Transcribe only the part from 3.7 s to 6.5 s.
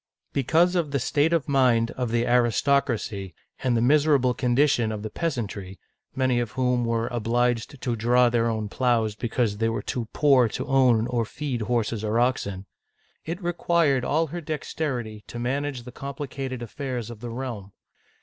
the miserable condition of the peasantry,— many